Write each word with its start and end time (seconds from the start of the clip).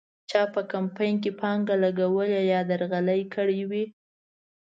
چا 0.29 0.41
په 0.53 0.61
کمپاین 0.71 1.15
کې 1.23 1.31
پانګه 1.41 1.75
لګولې 1.83 2.41
یا 2.51 2.59
درغلۍ 2.69 3.21
کړې 3.33 3.61
وې. 3.69 3.83